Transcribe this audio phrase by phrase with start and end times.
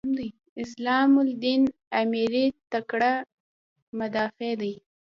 [0.63, 1.61] اسلام الدین
[2.01, 3.13] امیري تکړه
[3.99, 4.73] مدافع دی.